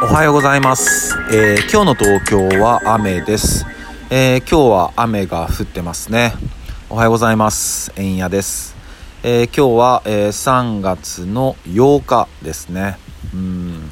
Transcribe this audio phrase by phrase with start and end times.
[0.00, 3.66] おはようございます、えー今日の東京は雨です、
[4.10, 6.34] えー今日は雨が降ってますね。
[6.88, 7.92] おはようございます。
[7.96, 8.76] 円谷です、
[9.24, 12.96] えー今日は、えー3月の8日ですね。
[13.34, 13.90] うん。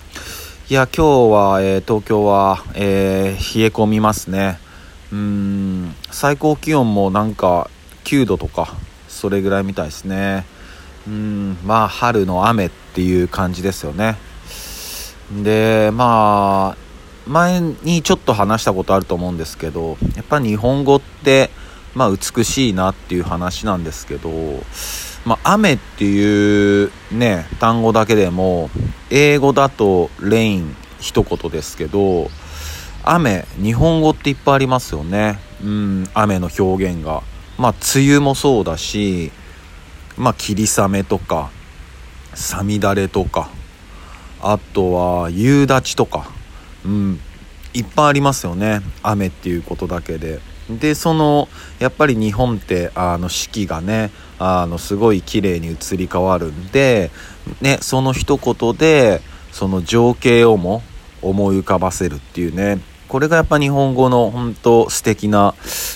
[0.71, 4.61] いや今日は、えー東京は、えー冷え込みますね。
[5.13, 5.93] うん。
[6.13, 7.69] 最高気温もなんか
[8.05, 8.77] 9度とか
[9.09, 10.47] それぐらいみたいですね。
[11.09, 11.59] うん。
[11.65, 14.17] まあ春の雨っていう感じですよね。
[15.33, 16.87] でまあ
[17.29, 21.51] 前にちょっと話したことあると思うんですけどやっぱ日本語って
[21.95, 24.31] まあ美しいなっていう話なんですけど、
[25.25, 28.71] まあ、雨っていうね単語だけでも
[29.11, 32.29] 英語だとレイン一言ですけど
[33.03, 35.39] 雨日本語っていっぱいありますよね。
[35.63, 37.23] うん雨の表現が。
[37.57, 39.33] まあ梅雨もそうだし
[40.19, 41.51] まあ霧雨とか
[42.35, 43.51] さみだれとか
[44.53, 46.31] あとは夕立とか、
[46.85, 47.21] うん、
[47.75, 48.81] いっぱいありますよね。
[49.03, 50.41] 雨っていうことだけで。
[50.71, 57.13] でそのやっぱり日本ってあの四季がねあのすごい綺麗に移り変わるんで、
[57.61, 59.21] ね、その一言で
[59.53, 60.83] その情景をも
[61.23, 62.81] 思い浮かばせるっていうね。
[63.09, 65.55] これがやっぱ日本語の本当素敵な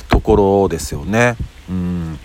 [0.09, 1.37] ところですよね。
[1.69, 2.19] うん。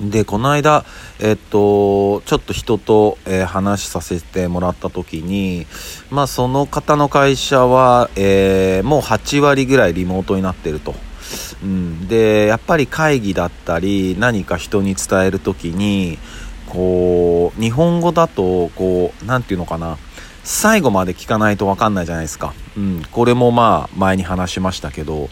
[0.00, 0.84] でこの間、
[1.20, 5.66] えっと、ちょっと人と、えー話させてもらった時に、
[6.10, 10.94] まあ、その方の会社は、えーもう8割ぐらいリモートになってると。
[11.62, 16.18] うん、でやっぱり会議だったり何か人に伝える時に
[16.68, 19.96] こう日本語だとこう何て言うのかな。
[20.44, 25.30] 最後まで聞かないと分かんないじゃないですか、うん、これもまあ前に話しましたけど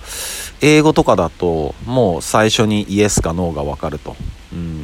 [0.63, 4.17] 英語とかだともう最初にイエスかノーが分かると、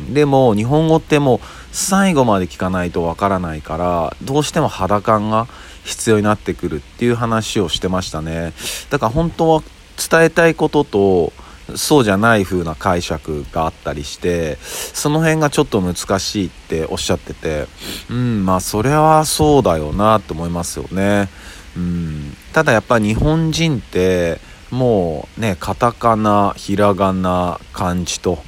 [0.09, 1.41] でも日本語ってもう
[1.73, 5.47] 最後まで聞かないと分からないからどうしても肌感が
[5.85, 8.53] 必要になってくるっていう話をしてましたね。
[8.91, 9.63] だから本当は
[10.11, 11.33] 伝えたいことと
[11.77, 17.67] そうじゃない風な解釈があったりしてその辺がちょっと難しいっておっしゃってて
[18.09, 21.29] うんまあそれはそうだよなって思いますよね。
[21.77, 22.37] うん。
[22.53, 24.41] ただやっぱ日本人って
[24.71, 28.39] もうねカタカナひらがな漢字と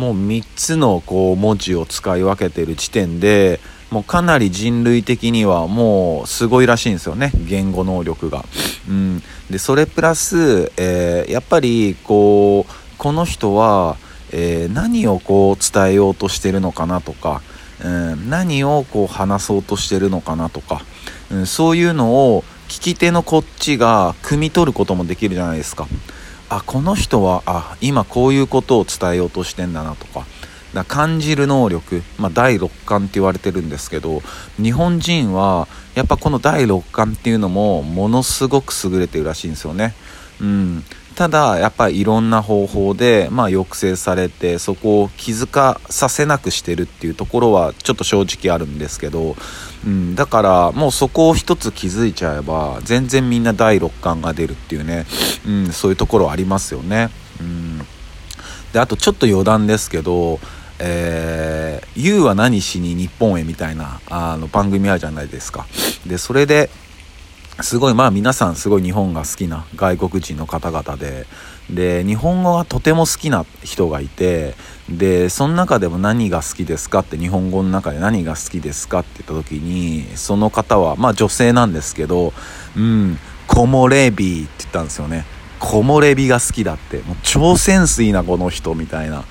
[0.00, 8.46] もう3つのこう文字を使い分けてる時点でもうかなり人類的にはもうすごいらしいんですよね言語能力が。
[8.88, 13.98] うん、でそれプラス、えーやっぱりこうこの人は、
[14.32, 17.42] えー何をこう伝えようとしてるのかなとか、
[17.84, 20.82] うん、何をこう話そうとしてるのかなとか、
[21.30, 25.86] うん、そういうのを聞き手のこっちが汲み取ることもできるじゃないですか。
[26.50, 30.26] あこの人はあ今こういうことを伝えようとしてんだなとか
[30.74, 34.20] だ感じる能力、まあ、第六感って言われてるんですけど
[34.60, 39.94] 日本人はやっぱこの第六感っていうのもものすごく優れてるらしいんですよね。
[40.40, 40.84] うん、
[41.14, 49.36] ただやっぱりいろんな方法で、まあ、抑制されてそこを気づかさせなくしてるっていうところはちょっと正直あるんですけど、
[49.84, 55.06] うん、だからもうそこを一つ気づいちゃえば全然みんな第六感が出るっていうね、
[55.46, 57.10] うん、そういうところありますよね。
[57.40, 57.86] うん
[58.72, 60.38] であとちょっと余談ですけど
[60.78, 65.66] 「えー、YOU は何しに日本へ」みたいなあの番組あるじゃないですか。
[66.06, 66.70] でそれで
[67.62, 71.26] すごいまあ皆さんすごい日本が好きな外国人の方々で。
[71.68, 74.54] で日本語がとても好きな人がいて。
[74.90, 82.32] でその中でも何が好きですかって日本語の中で何が好きですかって言った時にその方はまあ女性なんですけど
[82.76, 83.16] うん
[83.46, 85.24] 木漏れ日って言ったんですよね。
[85.60, 86.98] 木漏れ日が好きだって。
[86.98, 89.24] もう超センスいいなこの人みたいな。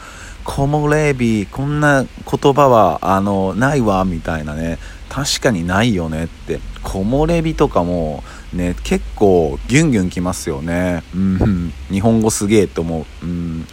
[0.46, 4.78] 木漏れ日こんな言葉はあのないわみたいなね。
[5.10, 6.60] 確かにないよねって。
[6.84, 8.24] 木漏れ日とかも
[8.54, 11.04] ね結構ギュンギュンきますよね。
[11.14, 11.74] うん。
[11.90, 13.26] 日本語すげえと思う。
[13.26, 13.66] うん。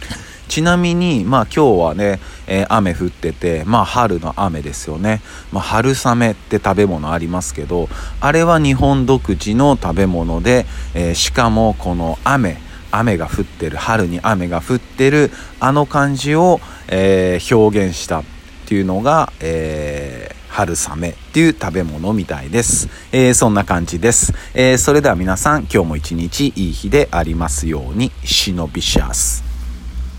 [0.47, 7.89] ちなみにまあ今日はね、えー雨降っててまあ春の雨ですよね、まあ、春雨って食べ物ありますけど
[8.21, 12.57] あれは日本独自の食べ物で、えーしかもこの雨
[12.91, 18.23] 雨が降ってる春に雨が降ってるあの感じを、えー表現したっ
[18.67, 20.26] ていうのが、えー
[20.57, 22.89] 春雨っていう食べ物みたいです。
[23.11, 24.33] えーそんな感じです。
[24.55, 28.11] えーそれでは皆さん今日も一日いい日でありますように。
[28.23, 29.46] シノビシャス。